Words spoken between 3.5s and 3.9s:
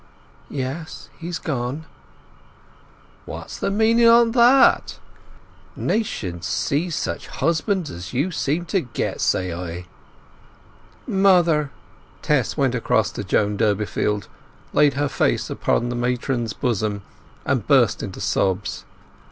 the